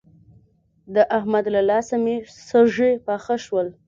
[0.95, 2.15] د احمد له لاسه مې
[2.49, 3.67] سږي پاخه شول.